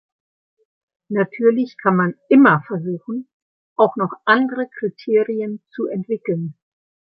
[1.09, 3.29] Natürlich kann man immer versuchen,
[3.75, 6.55] auch noch andere Kriterien zu entwickeln.